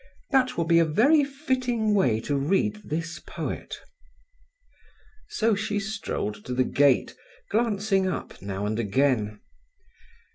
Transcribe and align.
That 0.31 0.57
will 0.57 0.65
be 0.65 0.79
a 0.79 0.83
very 0.85 1.23
fitting 1.23 1.93
way 1.93 2.19
to 2.21 2.35
read 2.35 2.81
this 2.89 3.19
poet." 3.19 3.75
So 5.29 5.53
she 5.53 5.79
strolled 5.79 6.43
to 6.45 6.55
the 6.55 6.63
gate, 6.63 7.15
glancing 7.51 8.07
up 8.07 8.41
now 8.41 8.65
and 8.65 8.79
again. 8.79 9.41